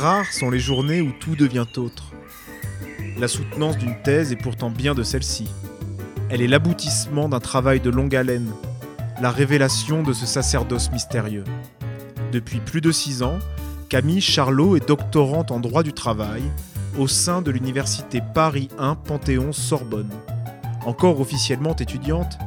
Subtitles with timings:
[0.00, 2.12] rares sont les journées où tout devient autre.
[3.18, 5.50] La soutenance d'une thèse est pourtant bien de celle-ci.
[6.30, 8.50] Elle est l'aboutissement d'un travail de longue haleine,
[9.20, 11.44] la révélation de ce sacerdoce mystérieux.
[12.32, 13.38] Depuis plus de six ans,
[13.90, 16.44] Camille Charlot est doctorante en droit du travail
[16.98, 20.10] au sein de l'université Paris 1 Panthéon-Sorbonne.
[20.86, 22.38] Encore officiellement étudiante,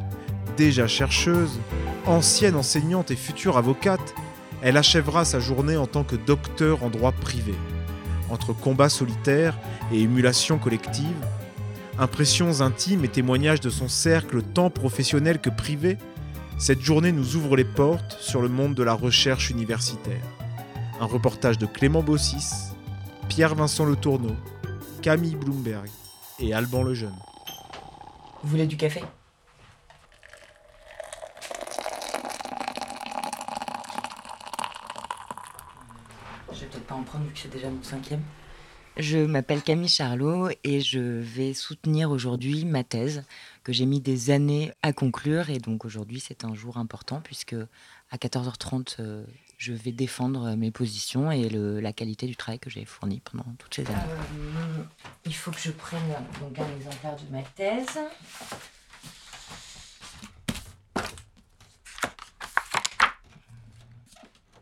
[0.58, 1.60] déjà chercheuse,
[2.08, 4.16] ancienne enseignante et future avocate,
[4.64, 7.54] elle achèvera sa journée en tant que docteur en droit privé.
[8.30, 9.60] Entre combats solitaires
[9.92, 11.18] et émulation collective,
[12.00, 15.98] impressions intimes et témoignages de son cercle tant professionnel que privé,
[16.58, 20.24] cette journée nous ouvre les portes sur le monde de la recherche universitaire.
[21.02, 22.72] Un reportage de Clément Bossis,
[23.28, 24.36] Pierre-Vincent Le Tourneau,
[25.02, 25.90] Camille Bloomberg
[26.40, 27.18] et Alban Lejeune.
[28.44, 29.04] Vous voulez du café
[36.54, 38.24] Je vais peut-être pas en prendre vu que c'est déjà mon cinquième.
[38.98, 43.24] Je m'appelle Camille Charlot et je vais soutenir aujourd'hui ma thèse
[43.64, 45.52] que j'ai mis des années à conclure.
[45.52, 47.56] Et donc aujourd'hui, c'est un jour important puisque
[48.10, 49.26] à 14h30, euh,
[49.60, 53.46] je vais défendre mes positions et le, la qualité du travail que j'ai fourni pendant
[53.60, 54.00] toutes ces années.
[54.10, 54.84] Euh,
[55.26, 56.02] il faut que je prenne
[56.42, 58.00] donc un exemplaire de ma thèse.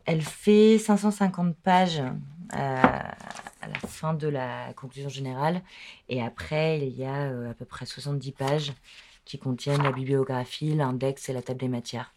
[0.06, 2.04] Elle fait 550 pages
[2.52, 5.62] à la fin de la conclusion générale.
[6.10, 8.74] Et après, il y a euh, à peu près 70 pages
[9.26, 12.14] qui contiennent la bibliographie, l'index et la table des matières.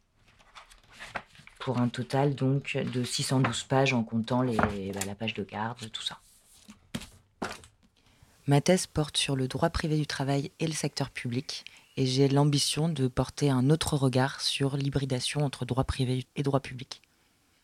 [1.58, 5.90] Pour un total donc de 612 pages en comptant les, bah, la page de garde,
[5.90, 6.18] tout ça.
[8.46, 11.64] Ma thèse porte sur le droit privé du travail et le secteur public,
[11.96, 16.60] et j'ai l'ambition de porter un autre regard sur l'hybridation entre droit privé et droit
[16.60, 17.00] public.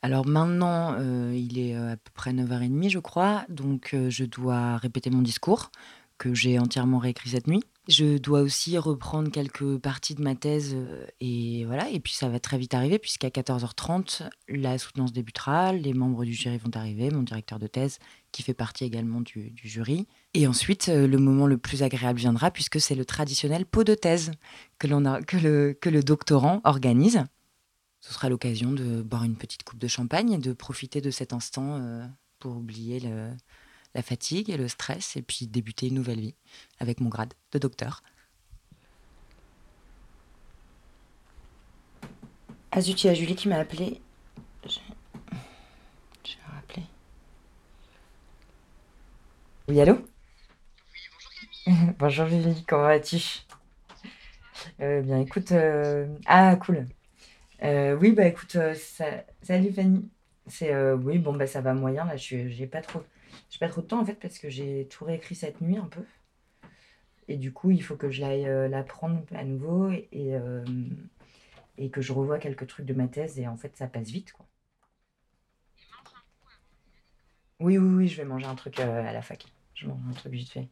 [0.02, 4.24] Alors maintenant, euh, il est euh, à peu près 9h30, je crois, donc euh, je
[4.24, 5.70] dois répéter mon discours
[6.16, 7.62] que j'ai entièrement réécrit cette nuit.
[7.88, 10.76] Je dois aussi reprendre quelques parties de ma thèse
[11.20, 15.94] et voilà, et puis ça va très vite arriver puisqu'à 14h30, la soutenance débutera, les
[15.94, 17.98] membres du jury vont arriver, mon directeur de thèse
[18.32, 20.06] qui fait partie également du, jury.
[20.34, 24.30] Et ensuite, le moment le plus agréable viendra puisque c'est le traditionnel pot de thèse
[24.78, 27.24] que le doctorant organise.
[28.00, 31.32] Ce sera l'occasion de boire une petite coupe de champagne et de profiter de cet
[31.32, 32.06] instant euh,
[32.38, 33.30] pour oublier le,
[33.94, 36.36] la fatigue et le stress et puis débuter une nouvelle vie
[36.80, 38.02] avec mon grade de docteur.
[42.72, 44.00] Ah zut, il y a Julie qui m'a appelé.
[44.66, 44.80] Je...
[46.24, 46.82] je vais rappeler.
[49.68, 49.94] Oui, allô?
[50.92, 51.56] Oui, bonjour Camille.
[51.98, 53.18] Bonjour Julie, comment vas-tu?
[54.80, 55.52] Euh, Bien, écoute.
[55.52, 56.86] euh, Ah, cool.
[57.62, 60.08] Euh, oui, bah écoute, euh, ça- salut Fanny.
[60.46, 62.16] C'est euh, oui, bon bah ça va moyen là.
[62.16, 63.02] Je j'ai pas trop,
[63.50, 65.86] j'ai pas trop de temps en fait parce que j'ai tout réécrit cette nuit un
[65.86, 66.02] peu.
[67.28, 70.62] Et du coup, il faut que je l'aille euh, la prendre à nouveau et euh,
[71.78, 74.30] et que je revoie quelques trucs de ma thèse et en fait ça passe vite
[74.32, 74.46] quoi.
[77.60, 79.44] Oui, oui, oui, je vais manger un truc euh, à la fac.
[79.74, 80.68] Je mange un truc vite fait.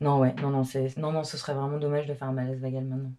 [0.00, 2.60] Non, ouais, non, non, c'est, non, non, ce serait vraiment dommage de faire un malaise
[2.60, 3.12] vagal maintenant.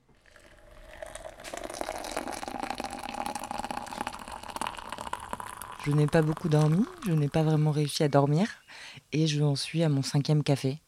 [5.88, 8.50] Je n'ai pas beaucoup dormi, je n'ai pas vraiment réussi à dormir
[9.14, 10.82] et je en suis à mon cinquième café.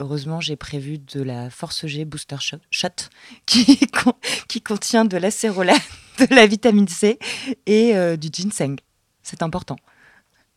[0.00, 2.88] Heureusement, j'ai prévu de la Force G Booster Shot,
[3.46, 4.16] qui, con-
[4.48, 5.80] qui contient de l'acérolate,
[6.18, 7.20] de la vitamine C
[7.66, 8.74] et euh, du ginseng.
[9.22, 9.76] C'est important.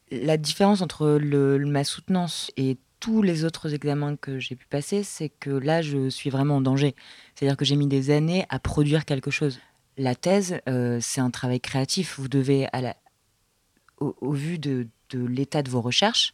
[0.09, 5.29] La différence entre ma soutenance et tous les autres examens que j'ai pu passer, c'est
[5.29, 6.95] que là, je suis vraiment en danger.
[7.35, 9.59] C'est-à-dire que j'ai mis des années à produire quelque chose.
[9.97, 12.15] La thèse, euh, c'est un travail créatif.
[12.19, 12.95] Vous devez, à la,
[13.99, 16.33] au, vu de, de l'état de vos recherches,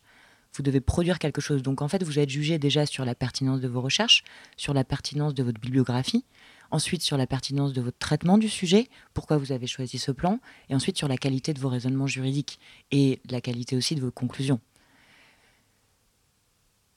[0.53, 1.61] vous devez produire quelque chose.
[1.63, 4.23] Donc en fait, vous êtes jugé déjà sur la pertinence de vos recherches,
[4.57, 6.25] sur la pertinence de votre bibliographie,
[6.71, 10.39] ensuite sur la pertinence de votre traitement du sujet, pourquoi vous avez choisi ce plan,
[10.69, 12.59] et ensuite sur la qualité de vos raisonnements juridiques
[12.91, 14.59] et la qualité aussi de vos conclusions.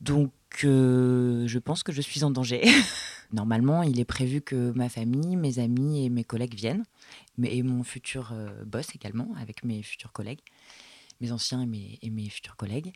[0.01, 0.33] Donc
[0.65, 2.63] euh, je pense que je suis en danger.
[3.35, 6.85] Normalement, il est prévu que ma famille, mes amis et mes collègues viennent,
[7.37, 10.39] mais et mon futur euh, boss également, avec mes futurs collègues,
[11.21, 12.93] mes anciens et mes, futurs collègues.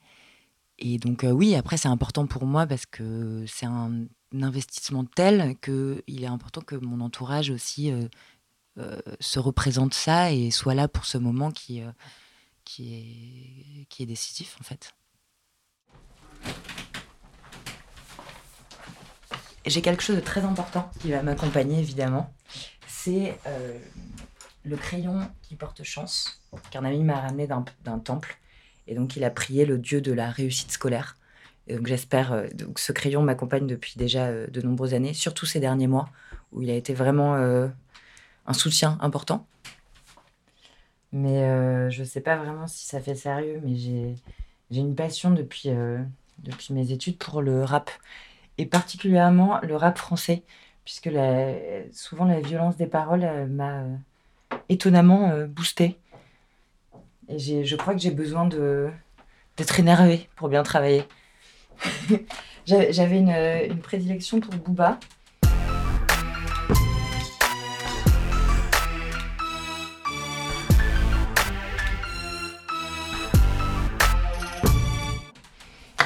[0.78, 5.56] Et donc euh, oui, après c'est important pour moi parce que c'est un, investissement tel
[5.60, 11.04] qu'il est important que mon entourage aussi euh, se représente ça et soit là pour
[11.04, 11.82] ce moment qui,
[12.64, 14.94] qui, est, qui est décisif en fait.
[19.66, 22.32] J'ai quelque chose de très important qui va m'accompagner évidemment.
[22.86, 23.78] C'est euh,
[24.64, 26.40] le crayon qui porte chance,
[26.70, 28.38] qu'un ami m'a ramené d'un temple.
[28.86, 31.16] Et donc, il a prié le dieu de la réussite scolaire.
[31.68, 32.32] Donc, j'espère.
[32.32, 36.08] euh, donc, ce crayon m'accompagne depuis déjà euh, de nombreuses années, surtout ces derniers mois,
[36.52, 37.68] où il a été vraiment euh,
[38.46, 39.46] un soutien important.
[41.12, 44.14] Mais je sais pas vraiment si ça fait sérieux, mais j'ai
[44.70, 45.70] une passion depuis,
[46.40, 47.90] depuis mes études pour le rap.
[48.58, 50.42] Et particulièrement le rap français,
[50.84, 51.10] puisque
[51.92, 53.96] souvent la violence des paroles euh, m'a euh,
[54.68, 55.98] étonnamment euh, boostée.
[57.28, 61.04] Et je crois que j'ai besoin d'être énervée pour bien travailler.
[62.66, 63.30] J'avais une,
[63.70, 64.98] une prédilection pour Booba.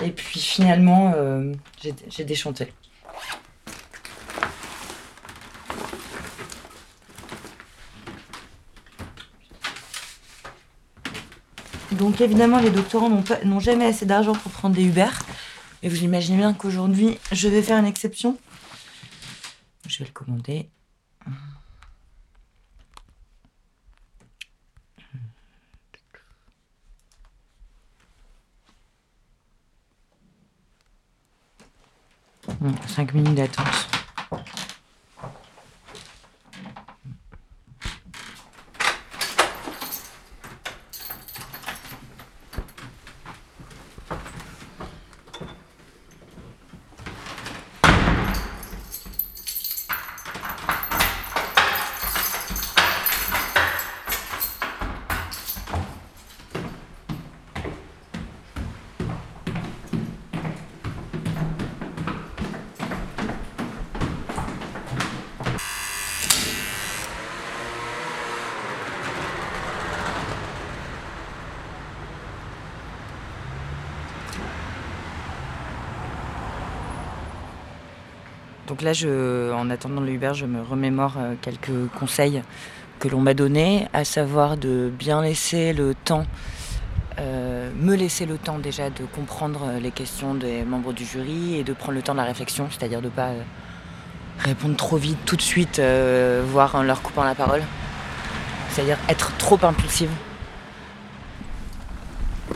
[0.02, 1.52] Et puis finalement, euh,
[2.08, 2.72] j'ai déchanté.
[11.92, 13.10] Donc évidemment, les doctorants
[13.44, 15.10] n'ont jamais assez d'argent pour prendre des Uber.
[15.84, 18.38] Et vous imaginez bien qu'aujourd'hui, je vais faire une exception.
[19.86, 20.68] Je vais le commander.
[32.86, 33.91] 5 minutes d'attente.
[78.72, 78.92] Donc là,
[79.54, 82.42] en attendant le Uber, je me remémore euh, quelques conseils
[83.00, 86.24] que l'on m'a donnés, à savoir de bien laisser le temps,
[87.18, 91.56] euh, me laisser le temps déjà de comprendre euh, les questions des membres du jury
[91.56, 93.32] et de prendre le temps de la réflexion, c'est-à-dire de ne pas
[94.38, 95.78] répondre trop vite tout de suite,
[96.46, 97.60] voire en leur coupant la parole.
[98.70, 100.08] C'est-à-dire être trop impulsive.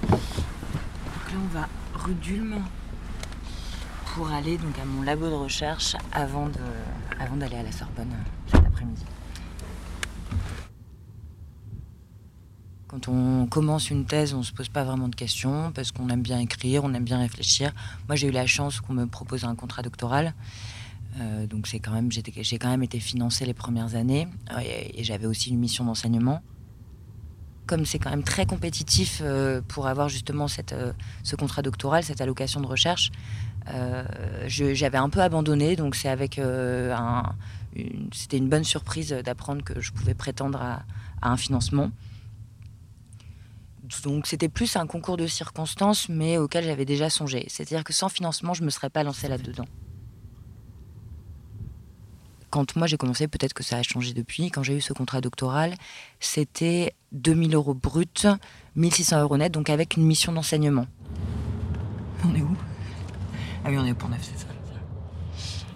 [0.01, 0.21] Donc
[1.31, 2.15] là, on va rue
[4.17, 6.59] pour aller donc à mon labo de recherche avant de,
[7.21, 9.05] avant d'aller à la Sorbonne euh, cet après-midi.
[12.89, 16.09] Quand on commence une thèse, on ne se pose pas vraiment de questions parce qu'on
[16.09, 17.73] aime bien écrire, on aime bien réfléchir.
[18.09, 20.33] Moi, j'ai eu la chance qu'on me propose un contrat doctoral.
[21.21, 24.61] Euh, donc c'est quand même, j'ai quand même été financée les premières années euh,
[24.95, 26.41] et, j'avais aussi une mission d'enseignement.
[27.67, 29.21] Comme c'est quand même très compétitif
[29.67, 30.73] pour avoir justement cette,
[31.25, 33.11] ce contrat doctoral, cette allocation de recherche,
[34.47, 36.95] j'avais un peu abandonné, donc euh,
[38.13, 40.83] c'était une bonne surprise d'apprendre que je pouvais prétendre à,
[41.23, 41.91] à un financement.
[44.03, 47.47] Donc c'était plus un concours de circonstances, mais auquel j'avais déjà songé.
[47.49, 49.67] C'est-à-dire que sans financement, je ne me serais pas lancée là-dedans.
[52.51, 55.21] Quand moi j'ai commencé, peut-être que ça a changé depuis, quand j'ai eu ce contrat
[55.21, 55.75] doctoral,
[56.21, 58.27] c'était 2000 euros brut,
[58.77, 60.87] 1600 euros net, donc avec une mission d'enseignement.
[62.25, 62.57] On est où?
[63.67, 64.47] Ah oui, on est Pont Neuf, c'est ça.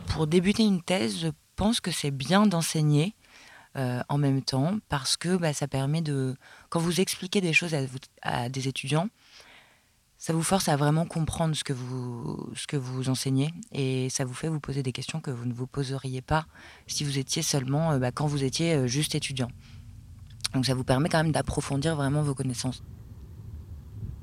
[0.07, 3.17] Pour débuter une thèse, je pense que c'est bien d'enseigner
[3.77, 6.37] euh, en même temps parce que bah, ça permet de.
[6.69, 7.75] Quand vous expliquez des choses
[8.23, 9.09] à, des étudiants,
[10.19, 14.47] ça vous force à vraiment comprendre ce que, vous, vous enseignez et ça vous fait
[14.49, 16.47] vous poser des questions que vous ne vous poseriez pas
[16.87, 19.51] si vous étiez seulement euh, bah, quand vous étiez euh, juste étudiant.
[20.55, 22.85] Donc ça vous permet quand même d'approfondir vraiment vos connaissances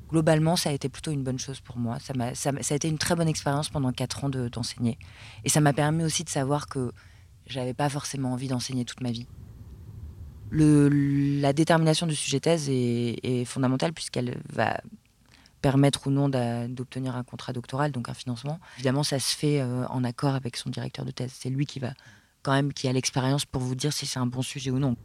[0.08, 1.98] globalement, ça a été plutôt une bonne chose pour moi.
[2.00, 4.98] Ça, m'a- ça, a été une très bonne expérience pendant quatre ans de- d'enseigner.
[5.44, 6.92] Et ça m'a permis aussi de savoir que
[7.46, 9.26] j'avais pas forcément envie d'enseigner toute ma vie.
[10.50, 10.88] Le,
[11.40, 14.80] la détermination du sujet thèse est, est fondamentale puisqu'elle va
[15.60, 18.58] permettre ou non d'obtenir un contrat doctoral, donc un financement.
[18.76, 21.32] Évidemment, ça se fait euh, en accord avec son directeur de thèse.
[21.34, 21.92] C'est lui qui va
[22.42, 24.96] quand même qui a l'expérience pour vous dire si c'est un bon sujet ou non.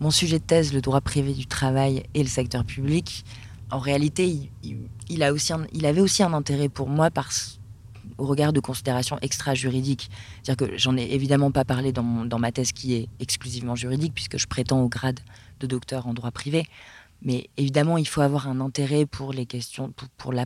[0.00, 3.24] Mon sujet de thèse, le droit privé du travail et le secteur public,
[3.70, 4.50] en réalité,
[5.08, 7.58] il, a aussi il avait aussi un intérêt pour moi parce,
[8.18, 10.10] au regard de considérations extra-juridiques.
[10.42, 14.14] C'est-à-dire que j'en ai évidemment pas parlé dans, dans ma thèse qui est exclusivement juridique,
[14.14, 15.20] puisque je prétends au grade
[15.60, 16.66] de docteur en droit privé.
[17.22, 20.44] Mais évidemment, il faut avoir un intérêt pour les questions, pour la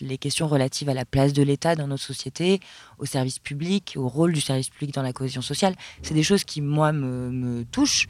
[0.00, 2.60] les questions relatives à la place de l'État dans notre société,
[2.98, 5.74] au service public, au rôle du service public dans la cohésion sociale.
[6.02, 8.08] C'est des choses qui, moi, me, me touchent.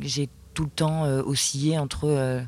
[0.00, 2.42] J'ai tout le temps euh, oscillé entre euh,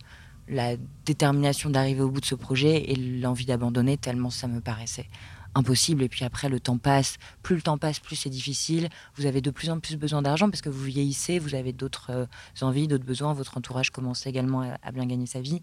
[0.48, 5.08] la détermination d'arriver au bout de ce projet et l'envie d'abandonner, tellement ça me paraissait
[5.54, 6.02] impossible.
[6.02, 7.16] Et puis après, le temps passe.
[7.42, 8.88] Plus le temps passe, plus c'est difficile.
[9.16, 12.10] Vous avez de plus en plus besoin d'argent parce que vous vieillissez, vous avez d'autres
[12.10, 12.26] euh,
[12.60, 13.32] envies, d'autres besoins.
[13.34, 15.60] Votre entourage commence également à, bien gagner sa vie.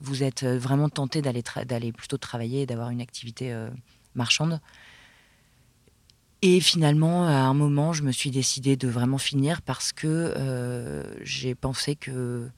[0.00, 3.54] Vous êtes vraiment tenté d'aller plutôt travailler, d'avoir une activité
[4.14, 4.60] marchande.
[6.42, 11.04] Et finalement, à un moment, je me suis décidée de vraiment finir parce que euh,
[11.22, 12.48] j'ai pensé que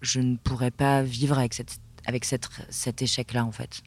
[0.00, 3.82] je ne pourrais pas vivre avec, cette, avec cette, cet échec-là, en fait.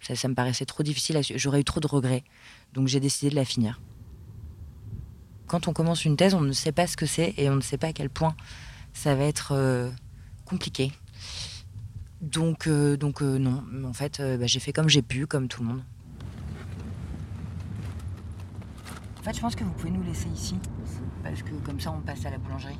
[0.00, 2.22] Ça, me paraissait trop difficile, j'aurais eu trop de regrets.
[2.74, 3.80] Donc j'ai décidé de la finir.
[5.46, 7.60] Quand on commence une thèse, on ne sait pas ce que c'est et on ne
[7.60, 8.36] sait pas à quel point
[8.92, 9.90] ça va être euh,
[10.44, 10.92] compliqué.
[12.20, 15.68] Donc, euh, donc non, en fait, bah, j'ai fait comme j'ai pu, comme tout le
[15.68, 15.82] monde.
[19.00, 20.56] En fait, je pense que vous pouvez nous laisser ici,
[21.24, 22.78] parce que comme ça, on passe à la boulangerie.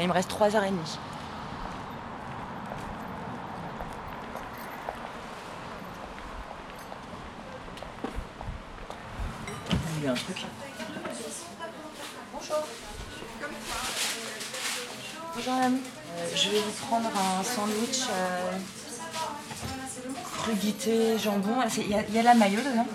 [0.00, 0.72] Il me reste 3h30.
[9.98, 10.44] Il y a un truc.
[12.32, 12.56] Bonjour.
[15.36, 15.78] Bonjour madame.
[16.16, 18.58] Euh, je vais vous prendre un sandwich euh,
[20.44, 21.56] crudité jambon.
[21.76, 22.86] Il y, y a la maillot dedans?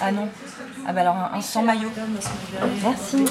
[0.00, 0.28] Ah non.
[0.86, 1.90] Ah bah alors un sans maillot.
[2.82, 3.24] Merci.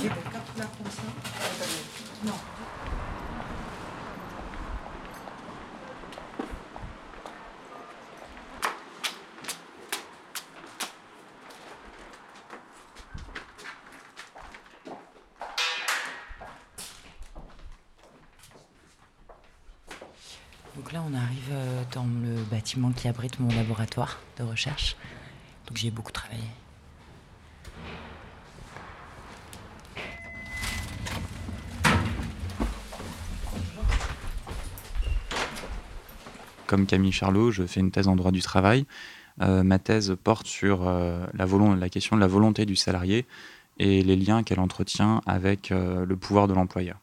[20.76, 24.96] Donc là, on arrive euh, dans le bâtiment qui abrite mon laboratoire de recherche.
[25.68, 26.42] Donc j'y ai beaucoup travaillé.
[36.66, 38.88] Comme Camille Charlot, je fais une thèse en droit du travail.
[39.42, 43.28] Euh, ma thèse porte sur euh, la, question de la volonté du salarié
[43.78, 47.03] et les liens qu'elle entretient avec le pouvoir de l'employeur.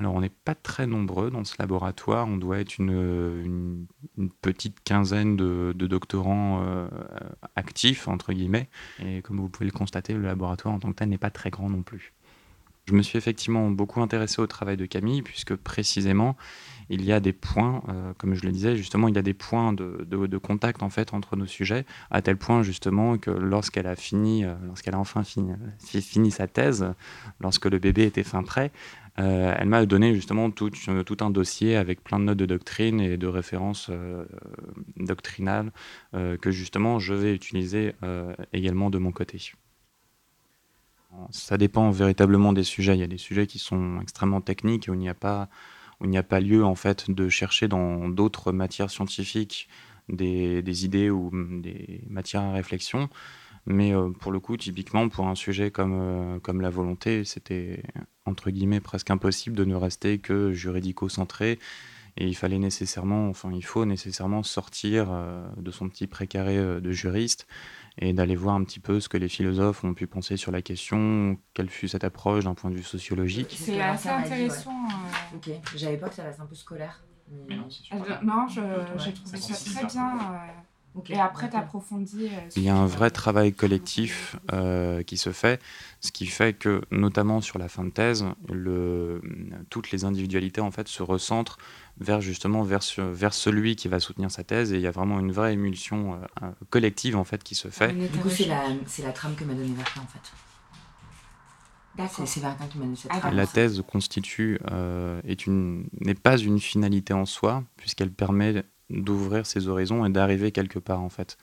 [0.00, 2.26] Alors, on n'est pas très nombreux dans ce laboratoire.
[2.26, 3.86] On doit être une,
[4.40, 6.88] petite quinzaine de, doctorants euh,
[7.54, 8.70] actifs, entre guillemets.
[9.04, 11.50] Et comme vous pouvez le constater, le laboratoire en tant que tel n'est pas très
[11.50, 12.14] grand non plus.
[12.86, 16.34] Je me suis effectivement beaucoup intéressé au travail de Camille, puisque précisément,
[16.88, 19.34] il y a des points, euh, comme je le disais, justement, il y a des
[19.34, 23.96] points de, contact en fait entre nos sujets, à tel point justement que lorsqu'elle a
[23.96, 26.86] fini, euh, lorsqu'elle a enfin fini, fi- fini sa thèse,
[27.38, 28.72] lorsque le bébé était fin prêt,
[29.20, 30.70] euh, elle m'a donné justement tout,
[31.20, 34.24] un dossier avec plein de notes de doctrine et de références euh,
[34.96, 35.72] doctrinales
[36.14, 37.94] euh, que justement je vais utiliser
[38.52, 39.52] également de mon côté.
[41.30, 42.94] Ça dépend véritablement des sujets.
[42.94, 45.48] Il y a des sujets qui sont extrêmement techniques et où il n'y a pas,
[46.40, 49.68] lieu en fait de chercher dans d'autres matières scientifiques
[50.08, 53.10] des, des idées ou des matières à réflexion.
[53.66, 57.82] Mais euh, pour le coup, typiquement pour un sujet comme, euh, comme la volonté, c'était
[58.24, 61.58] entre guillemets presque impossible de ne rester que juridico-centré.
[62.16, 66.80] Et il fallait nécessairement, enfin il faut nécessairement sortir euh, de son petit précaré euh,
[66.80, 67.46] de juriste
[67.98, 70.60] et d'aller voir un petit peu ce que les philosophes ont pu penser sur la
[70.60, 73.56] question, quelle fut cette approche d'un point de vue sociologique.
[73.56, 74.14] C'est assez ouais.
[74.14, 74.84] intéressant.
[75.32, 77.04] euh, Ok, j'avais peur que ça reste un peu scolaire.
[77.48, 77.68] mais non.
[77.92, 78.60] euh, non, je-
[78.98, 80.18] j'ai trouvé ça très bien.
[81.08, 81.60] Et après, d'accord.
[81.62, 82.26] t'approfondis.
[82.26, 85.62] euh, Il y a un vrai travail collectif euh, qui se fait,
[86.00, 89.22] ce qui fait que, notamment sur la fin de thèse, le,
[89.70, 91.58] toutes les individualités en fait se recentrent
[92.00, 94.90] vers justement vers, ce- vers celui qui va soutenir sa thèse, et il y a
[94.90, 97.92] vraiment une vraie émulsion euh, collective en fait qui se fait.
[98.10, 98.78] Du coup, c'est la, recherche.
[98.86, 100.18] c'est la trame que m'a donnée Vertin en fait.
[101.96, 102.28] C'est, D'accord.
[102.28, 103.34] c'est Vertin qui m'a donné cette Ah, trame.
[103.36, 109.46] La thèse constitue euh, est une n'est pas une finalité en soi puisqu'elle permet d'ouvrir
[109.46, 111.38] ses horizons et d'arriver quelque part en fait.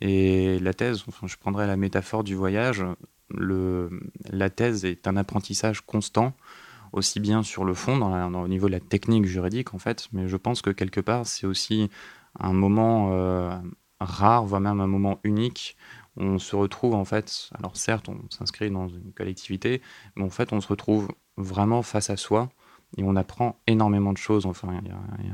[0.00, 2.84] Et la thèse, je prendrais la métaphore du voyage.
[3.30, 3.90] Le,
[4.30, 6.34] la thèse est un apprentissage constant,
[6.92, 10.36] aussi bien sur le fond, au niveau de la technique juridique en fait, mais je
[10.36, 11.90] pense que quelque part c'est aussi
[12.38, 13.56] un moment euh,
[14.00, 15.76] rare, voire même un moment unique.
[16.16, 19.82] où On se retrouve en fait, alors certes on s'inscrit dans une collectivité,
[20.14, 22.48] mais en fait, on se retrouve vraiment face à soi
[22.96, 24.46] et on apprend énormément de choses.
[24.46, 24.80] Enfin,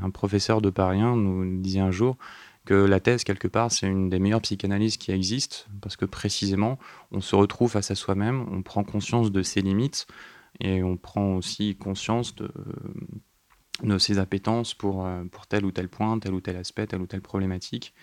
[0.01, 2.17] un professeur de Paris 1 nous disait un jour
[2.65, 6.79] que la thèse, quelque part, c'est une des meilleures psychanalyses qui existent parce que précisément,
[7.11, 10.07] on se retrouve face à soi-même, on prend conscience de ses limites,
[10.61, 12.51] Et on prend aussi conscience de,
[13.81, 17.01] de ses appétences pour, euh, pour tel ou tel point, tel ou tel aspect, telle
[17.01, 17.93] ou telle problématique.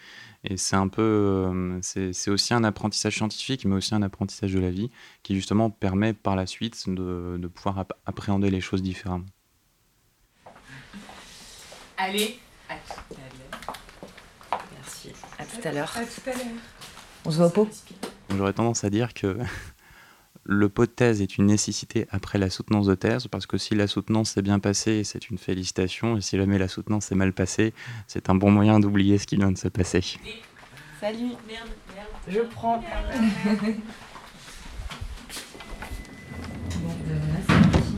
[0.44, 4.60] Et c'est un peu, euh, c'est aussi un apprentissage scientifique, mais aussi un apprentissage de
[4.60, 4.90] la vie,
[5.22, 9.26] qui justement permet par la suite de, de pouvoir ap- appréhender les choses différemment.
[12.02, 12.38] Allez,
[12.70, 13.76] à tout à l'heure.
[14.74, 15.12] Merci.
[15.38, 15.92] À tout à l'heure.
[15.94, 16.46] À tout à l'heure.
[17.26, 17.68] On se voit au pot
[18.34, 19.36] J'aurais tendance à dire que
[20.44, 23.74] le pot de thèse est une nécessité après la soutenance de thèse, parce que si
[23.74, 27.34] la soutenance s'est bien passée, c'est une félicitation, et si jamais la soutenance s'est mal
[27.34, 27.74] passée,
[28.06, 30.00] c'est un bon moyen d'oublier ce qui vient de se passer.
[31.02, 31.34] Salut.
[31.46, 32.08] Merde, merde.
[32.28, 33.12] Je prends ben voilà,
[37.46, 37.96] c'est parti.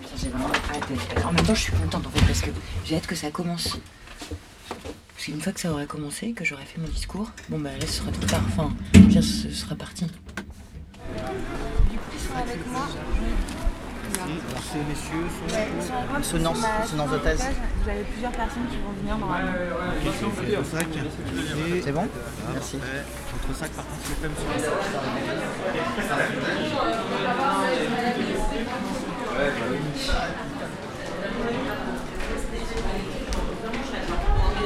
[0.00, 1.24] Putain, J'ai vraiment hâte.
[1.24, 2.50] En même temps, je suis contente en fait parce que
[2.84, 3.78] j'ai hâte que ça commence.
[5.14, 7.86] Parce qu'une fois que ça aura commencé, que j'aurai fait mon discours, bon bah là
[7.86, 8.42] ce sera trop tard.
[8.48, 10.06] Enfin, dire, ce sera parti.
[14.72, 17.44] Ces messieurs sont Soutenance, soutenance de thèse.
[17.82, 19.52] Vous avez plusieurs personnes qui vont venir normalement.
[20.70, 20.86] sac.
[21.82, 22.08] C'est bon
[22.52, 22.78] Merci.
[23.32, 24.46] Votre sac par contre, plaît, monsieur.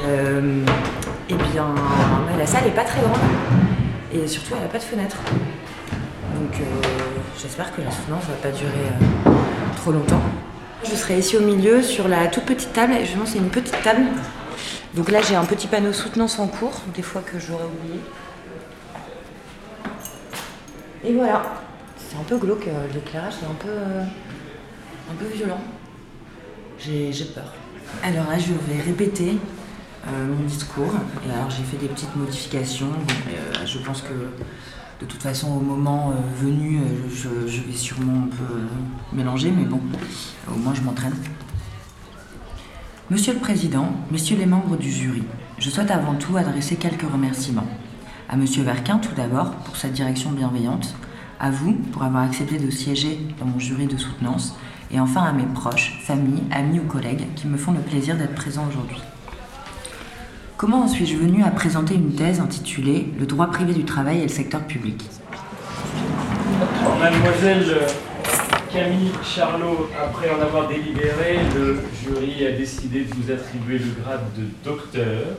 [0.07, 0.63] Euh,
[1.29, 1.73] eh bien,
[2.37, 3.17] la salle est pas très grande
[4.13, 5.17] et surtout elle n'a pas de fenêtre.
[6.35, 6.87] Donc euh,
[7.41, 8.71] j'espère que la soutenance va pas durer
[9.27, 9.31] euh,
[9.77, 10.21] trop longtemps.
[10.83, 12.93] Je serai ici au milieu sur la toute petite table.
[12.93, 14.03] Et Justement, c'est une petite table.
[14.93, 17.99] Donc là, j'ai un petit panneau soutenance en cours, des fois que j'aurais oublié.
[21.03, 21.43] Et voilà.
[21.97, 23.69] C'est un peu glauque, l'éclairage, c'est un peu,
[25.11, 25.61] un peu violent.
[26.79, 27.53] J'ai peur.
[28.03, 29.37] Alors là, je vais répéter
[30.07, 30.93] euh, mon discours.
[31.23, 32.91] Alors, j'ai fait des petites modifications.
[33.29, 34.13] Euh, je pense que
[34.99, 39.65] de toute façon, au moment euh, venu, je, je vais sûrement un peu mélanger, mais
[39.65, 39.79] bon,
[40.51, 41.15] au moins je m'entraîne.
[43.09, 45.23] Monsieur le Président, Messieurs les membres du jury,
[45.59, 47.67] je souhaite avant tout adresser quelques remerciements.
[48.27, 50.95] À Monsieur Verquin, tout d'abord, pour sa direction bienveillante.
[51.39, 54.55] À vous, pour avoir accepté de siéger dans mon jury de soutenance.
[54.91, 58.35] Et enfin à mes proches, familles, amis ou collègues qui me font le plaisir d'être
[58.35, 59.01] présents aujourd'hui.
[60.57, 64.23] Comment en suis-je venu à présenter une thèse intitulée Le droit privé du travail et
[64.23, 65.03] le secteur public
[66.99, 67.87] Mademoiselle euh,
[68.71, 74.25] Camille Charlot, après en avoir délibéré, le jury a décidé de vous attribuer le grade
[74.37, 75.35] de docteur.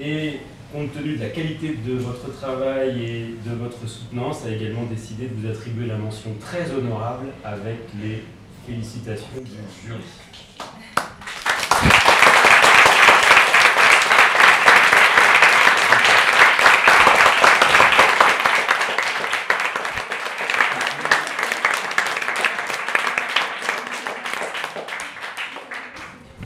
[0.00, 0.40] Et
[0.72, 5.26] compte tenu de la qualité de votre travail et de votre soutenance, a également décidé
[5.26, 8.22] de vous attribuer la mention très honorable avec les
[8.70, 9.50] félicitations du
[9.84, 10.04] jury.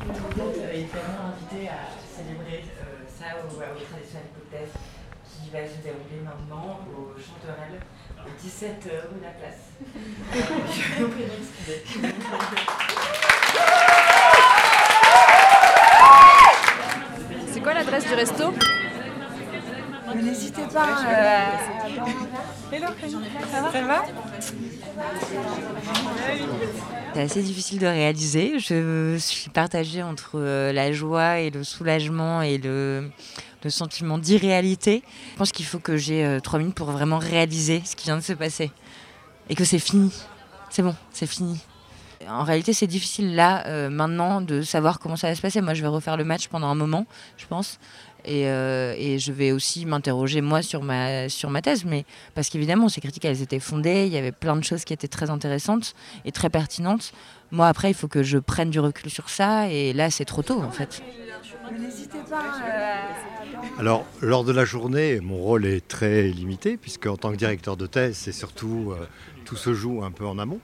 [0.07, 4.73] Vous été vraiment invité à célébrer euh, ça au, de thèse
[5.45, 7.81] qui va se dérouler maintenant au Chanterelle,
[8.27, 9.71] au 17 rue de la Place.
[10.33, 12.15] Je vous prie d'excuser.
[17.53, 18.53] C'est quoi l'adresse du resto?
[20.23, 20.89] N'hésitez pas.
[21.07, 21.41] euh,
[22.73, 22.87] Hello,
[23.51, 23.73] ça va?
[23.73, 24.05] Ça va?
[27.15, 28.59] C'est assez difficile de réaliser.
[28.59, 33.09] Je suis partagée entre euh, la joie et le soulagement et le,
[33.65, 35.03] le sentiment d'irréalité.
[35.33, 38.17] Je pense qu'il faut que j'ai euh, trois minutes pour vraiment réaliser ce qui vient
[38.17, 38.71] de se passer.
[39.49, 40.13] Et que c'est fini.
[40.71, 41.59] C'est bon, c'est fini.
[42.29, 45.61] En réalité, c'est difficile là, euh, maintenant, de savoir comment ça va se passer.
[45.61, 47.07] Moi, je vais refaire le match pendant un moment,
[47.37, 47.79] je pense.
[48.27, 51.85] Et, euh, et je vais aussi m'interroger, moi, sur ma, sur ma thèse.
[51.85, 54.07] Mais parce qu'évidemment, ces critiques, elles étaient fondées.
[54.07, 57.13] Il y avait plein de choses qui étaient très intéressantes et très pertinentes.
[57.51, 59.69] Moi, après, il faut que je prenne du recul sur ça.
[59.69, 61.03] Et là, c'est trop tôt, en fait.
[61.79, 62.43] N'hésitez pas.
[62.67, 67.37] euh, Alors, lors de la journée, mon rôle est très limité, puisque en tant que
[67.37, 69.07] directeur de thèse, c'est surtout euh,
[69.45, 70.61] tout se joue un peu en amont.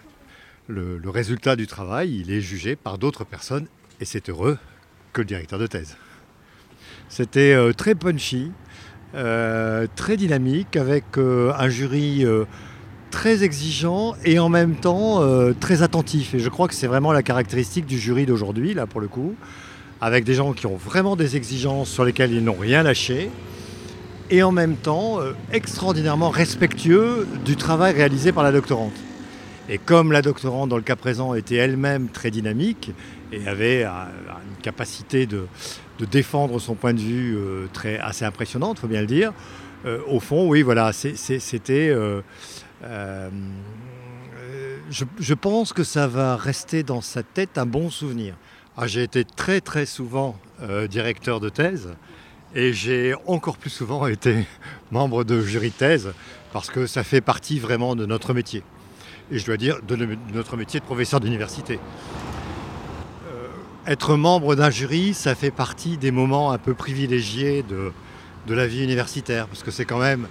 [0.70, 3.66] Le, résultat du travail, il est jugé par d'autres personnes,
[4.00, 4.56] et c'est heureux
[5.12, 5.96] que le directeur de thèse.
[7.08, 8.52] C'était euh, très punchy,
[9.16, 12.24] euh, très dynamique, avec euh, un jury
[13.10, 15.20] très exigeant et en même temps
[15.58, 16.34] très attentif.
[16.34, 19.34] Et je crois que c'est vraiment la caractéristique du jury d'aujourd'hui, là pour le coup
[20.02, 23.30] avec des gens qui ont vraiment des exigences sur lesquelles ils n'ont rien lâché,
[24.30, 25.18] et en même temps
[25.52, 28.94] extraordinairement respectueux du travail réalisé par la doctorante.
[29.72, 32.90] Et comme la doctorante, dans le cas présent, était elle-même très dynamique
[33.30, 35.46] et avait euh, une capacité de,
[36.10, 39.32] défendre son point de vue euh, très, assez impressionnante, il faut bien le dire,
[39.86, 41.94] euh, au fond, oui, voilà, c'était...
[44.90, 48.34] je, pense que ça va rester dans sa tête un bon souvenir.
[48.76, 50.36] Ah, j'ai été très très souvent
[50.88, 51.90] directeur de thèse
[52.56, 54.46] et j'ai encore plus souvent été
[54.90, 56.12] membre de jury thèse
[56.52, 58.64] parce que ça fait partie vraiment de notre métier.
[59.30, 61.78] Et je dois dire de no- notre métier de professeur d'université.
[63.28, 63.46] Euh,
[63.86, 67.92] être membre d'un jury, ça fait partie des moments un peu privilégiés de,
[68.46, 70.26] de la vie universitaire parce que c'est quand même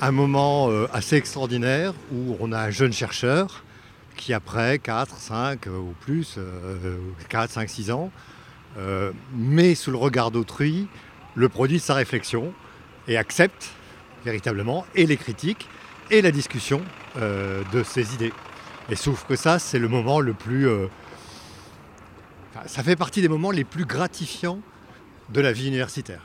[0.00, 3.62] un moment euh, assez extraordinaire où on a un jeune chercheur
[4.16, 6.96] qui après 4, 5 euh, ou plus, euh,
[7.28, 8.10] 4, 5, 6 ans,
[9.34, 10.86] met sous le regard d'autrui
[11.34, 12.52] le produit de sa réflexion
[13.08, 13.70] et accepte
[14.22, 15.66] véritablement et les critiques
[16.10, 16.82] et la discussion
[17.16, 18.32] euh, de ses idées.
[18.90, 20.68] Et sauf que ça, c'est le moment le plus...
[20.68, 20.86] euh,
[22.66, 24.60] ça fait partie des moments les plus gratifiants
[25.30, 26.20] de la vie universitaire.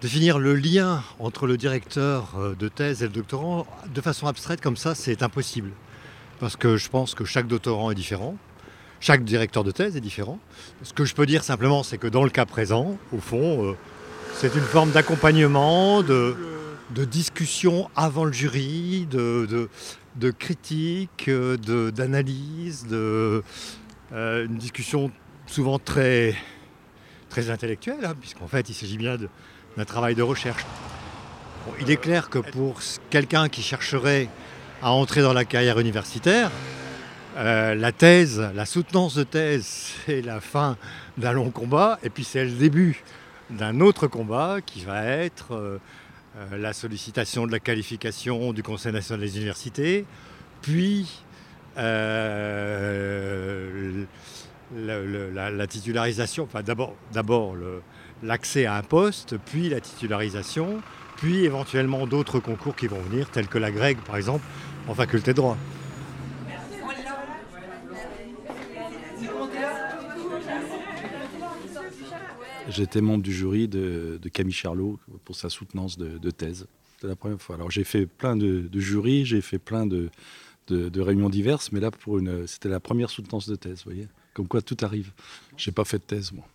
[0.00, 4.60] Définir le lien entre le directeur euh, de thèse et le doctorant de façon abstraite
[4.60, 5.70] comme ça, c'est impossible.
[6.40, 8.36] Parce que je pense que chaque doctorant est différent,
[9.00, 10.38] chaque directeur de thèse est différent.
[10.82, 13.76] Ce que je peux dire simplement, c'est que dans le cas présent, au fond,
[14.34, 16.36] c'est une forme d'accompagnement, de,
[16.90, 19.68] de discussion avant le jury, de, de,
[20.16, 23.42] de critique, euh, de- d'analyse, de,
[24.12, 25.10] euh, une discussion
[25.46, 26.34] souvent très,
[27.30, 29.16] très intellectuelle, hein, puisqu'en fait il s'agit bien
[29.76, 30.64] d'un travail de recherche.
[31.66, 34.28] Bon, il est clair que pour quelqu'un qui chercherait
[34.82, 36.50] à entrer dans la carrière universitaire,
[37.36, 39.66] euh, la thèse, la soutenance de thèse,
[40.06, 40.76] c'est la fin
[41.16, 43.02] d'un long combat, et puis c'est le début
[43.50, 45.78] d'un autre combat qui va être euh,
[46.36, 50.04] euh, la sollicitation de la qualification du Conseil national des universités,
[50.62, 51.22] puis
[51.78, 54.04] euh,
[54.74, 57.56] la, la titularisation, enfin d'abord,
[58.22, 60.80] l'accès à un poste, puis la titularisation,
[61.16, 64.44] puis éventuellement d'autres concours qui vont venir, tels que la grecque par exemple,
[64.88, 65.56] en faculté de droit.
[72.68, 76.66] J'étais membre du jury de, de Camille Charlot pour sa soutenance de, de thèse.
[76.94, 77.56] C'était la première fois.
[77.56, 80.10] Alors j'ai fait plein de, de jurys, j'ai fait plein de
[81.00, 84.08] réunions diverses, mais là pour une, c'était la première soutenance de thèse, vous voyez.
[84.32, 85.12] Comme quoi tout arrive.
[85.56, 86.46] J'ai pas fait de thèse moi.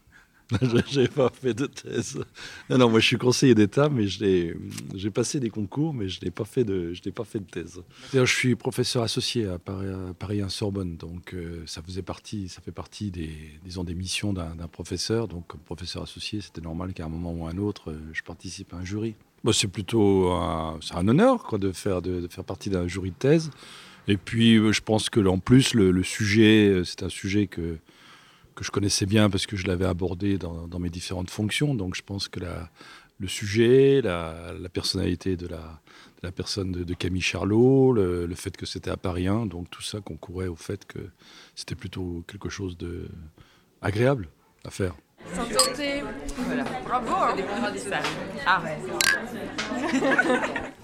[0.88, 2.20] j'ai pas fait de thèse.
[2.70, 4.56] Non, non, moi je suis conseiller d'État, mais je
[4.96, 7.46] j'ai passé des concours, mais je n'ai pas fait de, je n'ai pas fait de
[7.46, 7.82] thèse.
[8.14, 12.50] Je suis professeur associé à Paris, à Paris 1 Sorbonne, donc euh, ça faisait partie,
[12.50, 13.30] ça fait partie des,
[13.64, 15.28] disons, des missions d'un professeur.
[15.28, 18.24] Donc comme professeur associé, c'était normal qu'à un moment ou à un autre, euh, je
[18.24, 19.16] participe à un jury.
[19.44, 23.16] Bon, c'est plutôt un, un honneur quoi, de, faire, de, faire partie d'un jury de
[23.16, 23.52] thèse.
[24.08, 27.48] Et puis euh, je pense que en plus le, le sujet, euh, c'est un sujet
[27.48, 27.78] que
[28.60, 31.74] que je connaissais bien parce que je l'avais abordé dans, dans mes différentes fonctions.
[31.76, 32.70] Donc je pense que la,
[33.18, 38.26] le sujet, la, la personnalité de la, de la personne de, de Camille Charlot, le,
[38.26, 41.00] le fait que c'était à Paris 1, donc tout ça concourait au fait que
[41.56, 43.08] c'était plutôt quelque chose de
[43.82, 44.28] agréable
[44.66, 44.94] à faire.
[45.34, 46.04] Sans tenter.
[46.36, 46.66] Voilà.
[46.84, 47.08] Bravo.
[48.46, 48.62] Ah.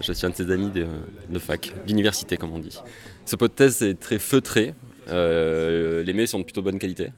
[0.00, 0.86] Je suis un de ses amis de,
[1.28, 2.78] de fac, d'université comme on dit.
[3.26, 4.74] Ce pot de thèse est très feutré.
[5.08, 7.10] Euh, les mets sont de plutôt bonne qualité.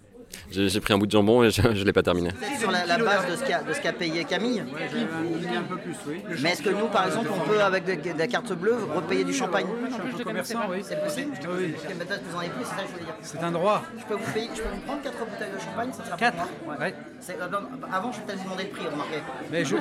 [0.50, 2.30] J'ai pris un bout de jambon et je ne l'ai pas terminé.
[2.58, 4.60] Sur la, la base de ce qu'a de ce qu'a payé Camille.
[4.60, 6.22] un peu plus, oui.
[6.40, 9.24] Mais est-ce que nous, par exemple, on peut, avec de, de la carte bleue, repayer
[9.24, 10.78] du champagne Je suis un peu commerçant, oui.
[10.82, 11.72] C'est possible Oui.
[11.72, 13.14] Parce que maintenant, vous en avez plus, c'est ça que je voulais dire.
[13.22, 13.82] C'est un droit.
[13.98, 16.36] Je peux vous, payer, je peux vous prendre 4 bouteilles de champagne, ça sera Quatre
[16.46, 16.94] pour moi Ouais.
[17.20, 17.46] C'est- euh,
[17.92, 19.18] Avant, je vais peut-être vous demander le prix, remarquez.
[19.50, 19.76] Mais je,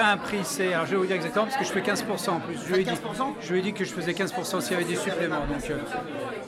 [0.00, 2.40] un prix C, alors je vais vous dire exactement parce que je fais 15% en
[2.40, 2.56] plus.
[2.66, 2.90] Je lui ai dit,
[3.40, 5.46] je lui ai dit que je faisais 15% s'il y avait des suppléments.
[5.46, 5.76] Donc, euh,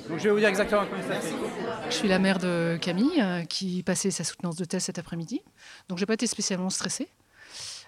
[0.08, 1.34] donc je vais vous dire exactement combien ça fait.
[1.90, 5.40] Je suis la mère de Camille euh, qui passait sa soutenance de thèse cet après-midi.
[5.88, 7.08] Donc j'ai pas été spécialement stressée.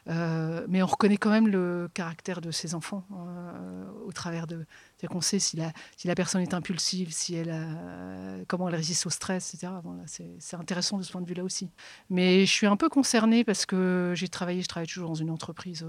[0.09, 4.65] Euh, mais on reconnaît quand même le caractère de ses enfants euh, au travers de.
[4.97, 8.77] C'est-à-dire qu'on sait si la, si la personne est impulsive, si elle a- comment elle
[8.77, 9.73] résiste au stress, etc.
[10.07, 11.69] C'est, intéressant de ce point de vue-là aussi.
[12.09, 15.31] Mais je suis un peu concernée parce que j'ai travaillé, je travaille toujours dans une
[15.31, 15.85] entreprise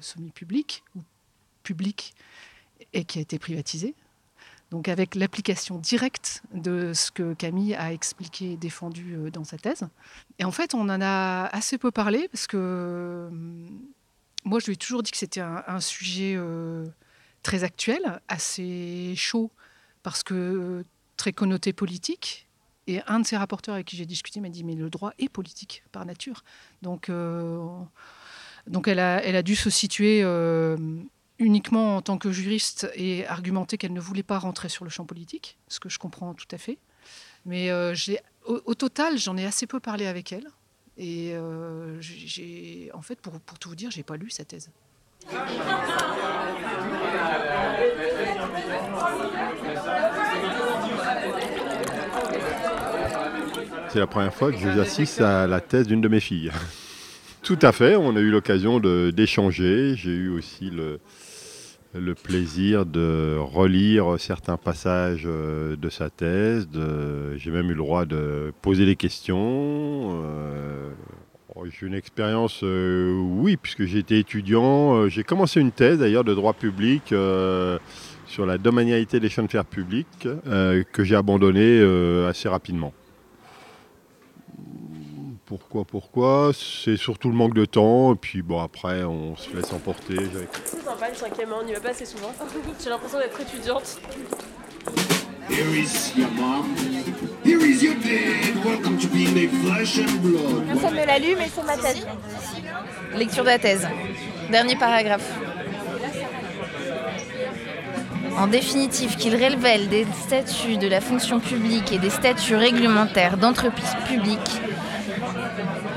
[0.00, 1.02] semi-publique ou
[1.62, 2.14] publique
[2.94, 3.94] et qui a été privatisée.
[4.70, 9.58] Donc avec l'application directe de ce que Camille a expliqué et défendu euh, dans sa
[9.58, 9.88] thèse.
[10.38, 13.80] Et en fait, on en a assez peu parlé parce que hum,
[14.44, 16.86] moi, je lui ai toujours dit que c'était un, sujet euh,
[17.42, 19.50] très actuel, assez chaud,
[20.02, 20.84] parce que euh,
[21.16, 22.46] très connoté politique.
[22.86, 25.28] Et un de ses rapporteurs avec qui j'ai discuté m'a dit, mais le droit est
[25.28, 26.42] politique par nature.
[26.82, 27.62] Donc, euh,
[28.66, 30.76] donc elle, a, elle a dû se situer euh,
[31.40, 35.06] uniquement en tant que juriste et argumenté qu'elle ne voulait pas rentrer sur le champ
[35.06, 36.78] politique, ce que je comprends tout à fait.
[37.46, 37.94] Mais euh,
[38.44, 40.46] au, total, j'en ai assez peu parlé avec elle.
[40.98, 41.98] Et euh,
[42.92, 44.70] en fait, pour, pour, tout vous dire, j'ai pas lu sa thèse.
[53.88, 56.52] C'est la première fois que je j'assiste à la thèse d'une de mes filles.
[57.42, 59.94] Tout à fait, on a eu l'occasion d'échanger.
[59.96, 61.00] J'ai eu aussi le,
[61.94, 66.68] le plaisir de relire certains passages euh, de sa thèse.
[67.36, 70.20] J'ai même eu le droit de poser des questions.
[70.24, 70.90] euh,
[71.54, 75.08] oh, J'ai une expérience, euh, oui, puisque été étudiant.
[75.08, 77.08] J'ai commencé une thèse d'ailleurs de droit public
[78.26, 81.82] sur la domanialité des chemins de fer publics que j'ai abandonnée
[82.28, 82.92] assez rapidement.
[85.50, 88.12] Pourquoi, pourquoi C'est surtout le manque de temps.
[88.12, 90.14] Et puis bon, après, on se laisse emporter.
[90.64, 92.32] C'est sympa le cinquième on n'y va pas assez souvent.
[92.80, 93.98] J'ai l'impression d'être étudiante.
[95.48, 96.72] Here is your mom.
[97.44, 98.64] Here is your dad.
[98.64, 100.66] Welcome to being a flesh and blood.
[100.68, 102.06] Personne ne l'a lu, mais c'est ma thèse.
[103.16, 103.88] Lecture de la thèse.
[104.52, 105.28] Dernier paragraphe.
[108.38, 113.96] En définitive, qu'il révèle des statuts de la fonction publique et des statuts réglementaires d'entreprise
[114.06, 114.60] publique,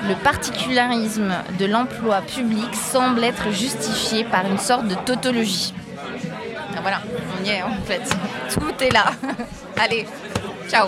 [0.08, 5.74] le particularisme de l'emploi public semble être justifié par une sorte de tautologie.
[6.76, 7.02] Ah, voilà,
[7.40, 8.02] on y est en fait.
[8.52, 9.06] Tout est là.
[9.78, 10.06] Allez,
[10.70, 10.88] ciao.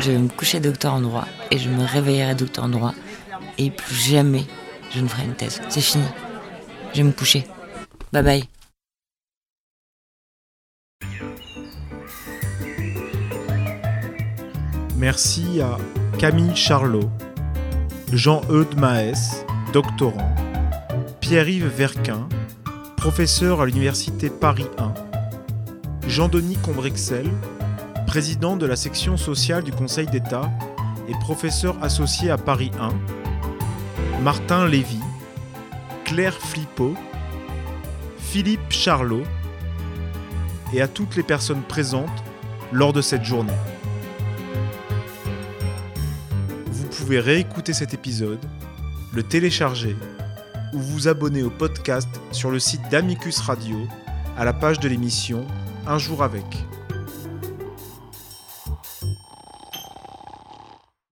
[0.00, 2.94] Je vais me coucher docteur en droit et je me réveillerai docteur en droit
[3.58, 4.44] et plus jamais
[4.90, 5.60] je ne ferai une thèse.
[5.68, 6.04] C'est fini.
[6.92, 7.46] Je vais me coucher.
[8.12, 8.57] Bye bye.
[14.96, 15.76] Merci à
[16.18, 17.08] Camille Charlot,
[18.12, 20.34] Jean-Eudes Maès, doctorant,
[21.20, 22.28] Pierre-Yves Verquin,
[22.96, 24.94] professeur à l'Université Paris 1,
[26.08, 27.30] Jean-Denis Combrexel,
[28.06, 30.50] président de la section sociale du Conseil d'État
[31.08, 35.00] et professeur associé à Paris 1, Martin Lévy,
[36.04, 36.94] Claire Flippo,
[38.18, 39.22] Philippe Charlot
[40.72, 42.24] et à toutes les personnes présentes
[42.72, 43.52] lors de cette journée.
[46.70, 48.44] Vous pouvez réécouter cet épisode,
[49.12, 49.96] le télécharger
[50.72, 53.76] ou vous abonner au podcast sur le site d'Amicus Radio
[54.36, 55.46] à la page de l'émission
[55.86, 56.44] Un jour avec.